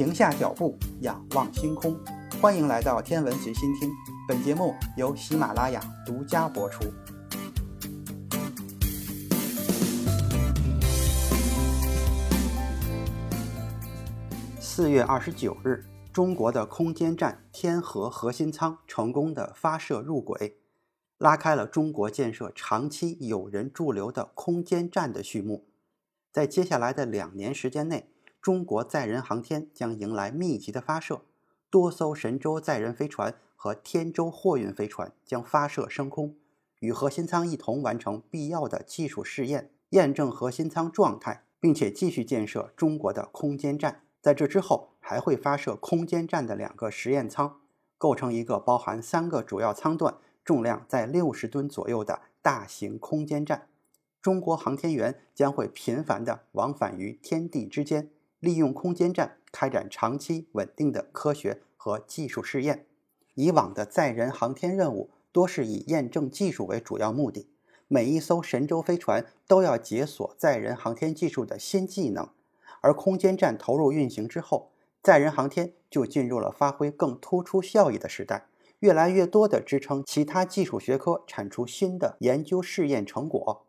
[0.00, 1.94] 停下脚步，仰望星空。
[2.40, 3.90] 欢迎来到天文随心听，
[4.26, 6.90] 本节目由喜马拉雅独家播出。
[14.58, 20.56] 四月二十九日，中国的空间站天河核心舱成功的发射入轨，
[21.18, 25.66] 拉开了中国建设长期有人驻留的空间站的序幕。
[26.32, 28.08] 在接下来的两年时间内，
[28.42, 31.20] 中国载人航天将迎来密集的发射，
[31.68, 36.34] 多艘神舟载人飞船和天舟货运飞船将发射升空，
[36.78, 44.04] 与核心舱一同完成必要的技术试验，验证核心舱状态，并且继续建设中国的空间站。
[44.22, 47.60] 在这之后，还会发射空间站的两个实验舱，
[47.98, 53.68] 构成一个包含三个主要舱段、重量在六十吨左右的大型空间站。
[54.22, 58.10] 中国航天员将会频繁地往返于天地之间。
[58.40, 62.86] 利用空间站开展长期稳定的科学和技术试验。
[63.34, 67.48] 以往的载人航天任务多是以验证技术为主要目的，
[67.86, 72.28] 每一艘神舟飞船都要解锁载人航天技术的新技能。
[72.80, 74.72] 而空间站投入运行之后，
[75.02, 78.46] 载人航天就进入了发挥更突出效益的时代，
[78.80, 83.66] 越来越多的支撑其他技术学科产出新的研究试验成果。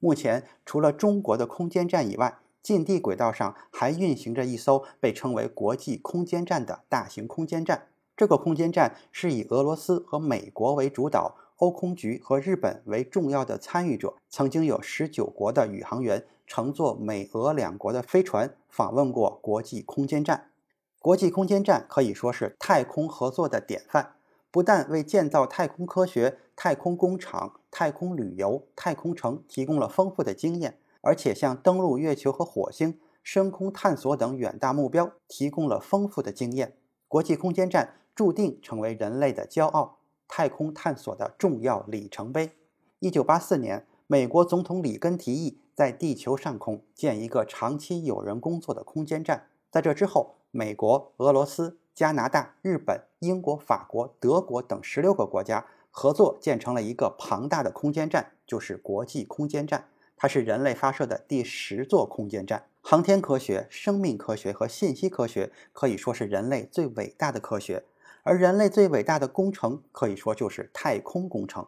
[0.00, 2.38] 目前，除了中国的空间站以外，
[2.68, 7.86] 近地轨道上还运行着一艘被称为国际空间站的大型空间站。
[8.14, 14.12] 这个空间站是以俄罗斯和美国为主导，欧空局和日本为重要的参与者。
[14.28, 20.50] 曾经有十九国的宇航员乘坐美俄两国的飞船访问过国际空间站。
[20.98, 24.16] 国际空间站可以说是太空合作的典范，
[24.50, 30.76] 不但为建造太空科学、太空工厂、太空旅游、太空城提供了丰富的经验。
[31.00, 36.76] 而且向登陆月球和火星、深空探索等远大目标提供了丰富的经验。
[37.06, 42.52] 国际空间站注定成为人类的骄傲，太空探索的重要里程碑。
[42.98, 49.46] 一九八四年，美国总统里根提议在地球上空建一个长期有人工作的空间站。
[49.70, 59.88] 在这之后，美国、俄罗斯、加拿大、日本、英国、法国、德国等十六个国家合作建成了一个庞大的空间站，就是国际空间站。
[60.18, 62.64] 它是人类发射的第十座空间站。
[62.82, 67.84] 航天科学、生命科学和信息科学可以说是人类最伟大的科学，
[68.24, 71.66] 而人类最伟大的工程可以说就是太空工程。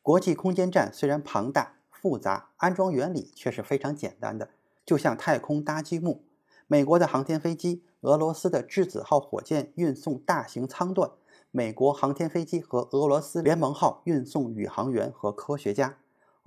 [0.00, 4.50] 国际空间站虽然庞大复杂，安装原理却是非常简单的，
[4.86, 6.22] 就像太空搭积木。
[6.66, 11.10] 美国的航天飞机、俄罗斯的质子号火箭运送大型舱段，
[11.50, 15.96] 美国航天飞机和俄罗斯联盟号运送宇航员和科学家。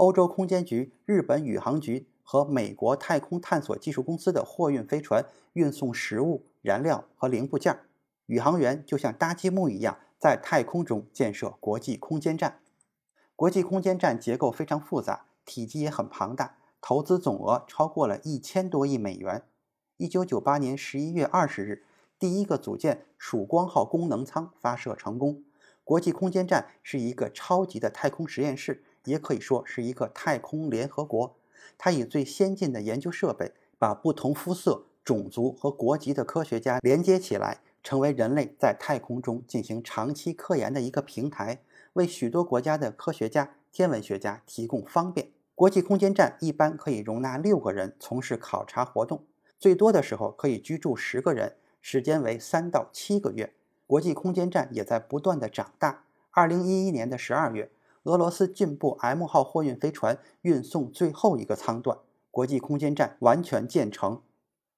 [0.02, 5.24] 欧洲空间局、日本宇航局和美国太空探索技术公司的货运飞船
[5.54, 7.82] 运送食物、燃料和零部件，
[8.26, 12.62] 宇航员就像搭积木一样，在太空中建设国际空间站。
[13.36, 19.44] 国际空间站结构非常复杂，体积也很庞大，投资总额超过了一千多亿美元。
[19.98, 21.84] 一九九八年十一月二十日，
[22.18, 25.44] 第一个组件“曙光号”功能舱发射成功。
[25.84, 28.84] 国际空间站是一个超级的太空实验室。
[29.06, 31.36] 也可以说是一个太空联合国，
[31.78, 41.62] 它以最先进的研究设备，把不同肤色、种族和国籍的科学家连接起来，成为人类在太空中进行长期科研的一个平台，
[41.94, 45.30] 为许多国家的科学家、天文学家提供方便。
[45.56, 49.24] 国际空间站一般可以容纳六个人从事考察活动，
[49.60, 53.54] 最多的时候可以居住十个人，时间为三到七个月。
[53.86, 56.04] 国际空间站也在不断的长大。
[56.32, 57.70] 二零一一年的十二月。
[58.04, 62.00] 俄罗斯进步 M 号货运飞船运送最后一个舱段，
[62.32, 64.24] 国际空间站完全建成。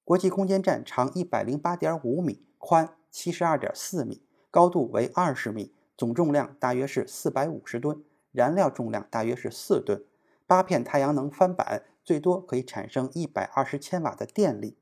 [0.04, 10.04] 国际空间站长一百零八点五米，宽七十二点四米，高度为二十米，总重量大约是四百五十吨，燃料重量大约是四吨。
[10.46, 14.76] 八片太阳能帆板最多可以产生一百二十千瓦的电力。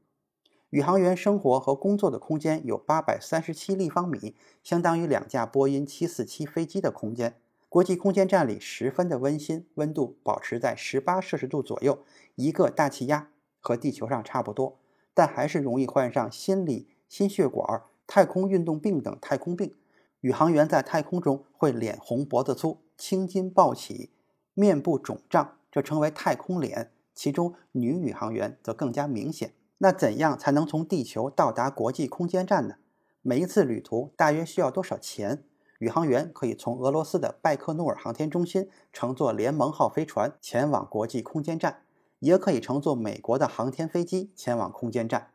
[0.71, 4.35] 宇航员生活和工作的空间有八百三十七立方米，
[4.65, 7.37] 相当于两架波音七四七飞机的空间。
[7.73, 12.05] 国际空间站里十分的温馨，温度保持在十八摄氏度左右，
[12.35, 13.31] 一个大气压
[13.61, 14.79] 和地球上差不多，
[15.15, 19.75] 但还是容易患上心理、心血管、太空运动病等太空病。
[20.21, 24.11] 宇航员在太空中会脸红脖子粗、青筋暴起、
[24.53, 26.91] 面部肿胀，这称为太空脸。
[27.15, 29.55] 其中女宇航员则更加明显。
[29.79, 32.75] 那怎样才能从地球到达国际空间站呢？
[33.23, 35.45] 每一次旅途大约需要多少钱？
[35.83, 41.83] 宇航员可以从俄罗斯的拜克努尔航天中心乘坐联盟号飞船前往国际空间站，
[42.21, 45.31] 也可以乘坐美国的航天飞机前往空间站。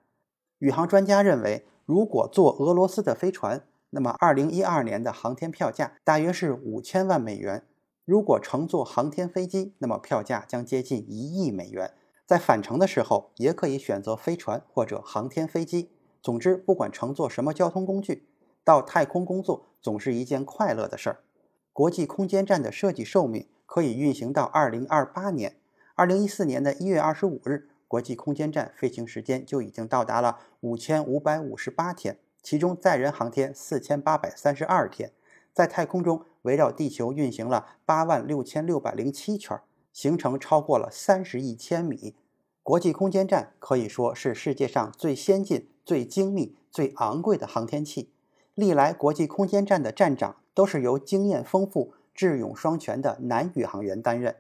[0.60, 7.64] 宇航专家认为，如果坐俄罗斯的飞船，那么2012年的航天票价大约是五千万美元；
[8.06, 11.92] 如果乘坐航天飞机，那么票价将接近一亿美元。
[12.26, 15.90] 在返程的时候，也可以选择飞船或者航天飞机。
[16.22, 18.26] 总之，不管乘坐什么交通工具，
[18.68, 21.24] 到太空工作总是一件快乐的事儿。
[21.72, 25.56] 国际空间站的设计寿命可以运行到2028年。
[25.96, 35.14] 2014年的一月二十五日，国际空间站飞行时间就已经到达了五千五百五十八天，其中载人航天四千八百三十二天，
[35.54, 39.58] 在太空中围绕地球运行了八万六千六百零七圈。
[39.94, 42.18] 行程超过了三十亿千米，
[42.62, 48.12] 国际空间站可以说是世界上最先进、最精密、最昂贵的航天器。
[48.58, 54.38] 历来国际空间站的站长都是由经验丰富、智勇双全的男宇航员担任。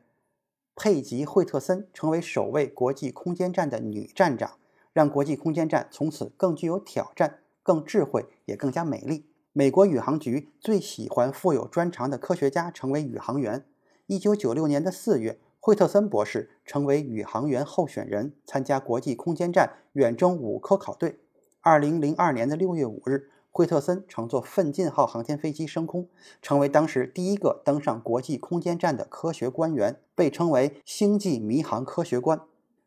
[0.75, 4.57] 佩吉·惠特森成为首位国际空间站的女站长，
[4.91, 9.27] 让国际空间站从此更具有挑战、更智慧，也更加美丽。
[9.53, 13.63] 美国宇航局最喜欢富有专长的科学家成为宇航员。
[14.07, 15.39] 一九九六年的四月。
[15.59, 21.19] 惠特森博士成为宇航员候选人，参加国际空间站远征五科考队。
[21.59, 26.07] 二零零二年的六月五日，惠特森乘坐奋进号航天飞机升空，
[26.41, 32.39] 成为当时第一个登上国际空间站的科学官员，被称为“星际迷航科学官”。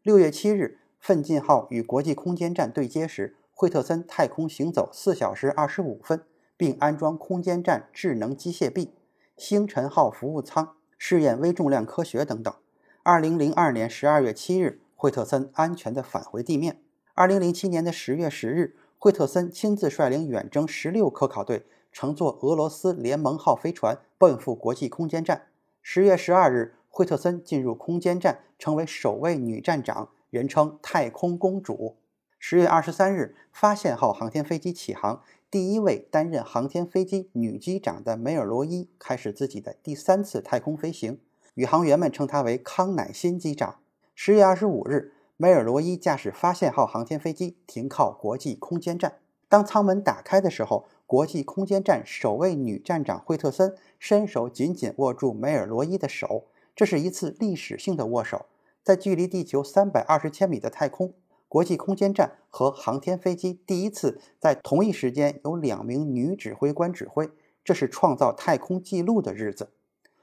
[0.02, 6.22] 六月七日，奋进号与国际空间站对接时，惠特森太空行走四小时二十五分，
[6.56, 8.92] 并安装空间站智能机械臂、
[9.36, 12.54] 星辰号服务舱，试验微重量科学等等。
[13.02, 16.80] 二零零二年十二月七日，惠特森安全地返回地面。
[17.14, 25.46] 二零零七年的十月十日，惠特森亲自率领远征十六科考队，乘坐俄罗斯联盟号飞船奔赴国际空间站。
[25.80, 31.96] 十月十二日，惠特森进入空间站，成为首位女站长，人称“太空公主”。
[32.38, 41.18] 十月二十三日，发现号航天飞机起航，第一位担任航天飞机女机长的梅尔罗伊开始自己的第三次太空飞行。
[41.54, 43.76] 宇航员们称她为康乃馨机长。
[44.14, 49.20] 十月二十五日，梅尔罗伊驾驶发现号航天飞机停靠国际空间站。
[49.48, 56.44] 当舱门打开的时候，国际空间站首位女站长惠特森伸手紧紧握住梅尔罗伊的手，
[56.76, 58.44] 这是一次历史性的握手。
[58.82, 61.14] 在距离地球三百二十千米的太空，
[61.48, 67.30] 国际空间站和航天飞机第一次在同一时间有两名女指挥官指挥，
[67.64, 69.70] 这是创造太空纪录的日子。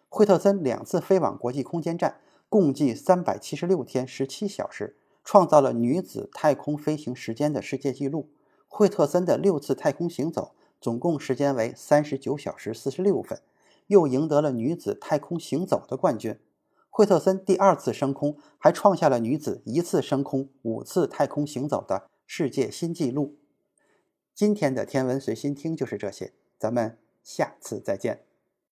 [0.09, 2.17] 惠特森两次飞往国际空间站，
[2.47, 4.95] 共计三百七十六天十七小时，
[5.27, 8.29] 创造了女子太空飞行时间的世界纪录。
[8.65, 13.41] 惠特森的六次太空行走，总共时间为三十九小时四十六分，
[13.87, 16.39] 又赢得了女子太空行走的冠军。
[16.89, 23.35] 惠特森第二次升空，还创下了女子一次升空五次太空行走的世界新纪录。
[24.33, 28.26] 今天的天文随心听就是这些，咱们下次再见。